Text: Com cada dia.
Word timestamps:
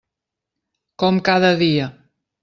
Com 1.03 1.19
cada 1.27 1.51
dia. 1.59 1.91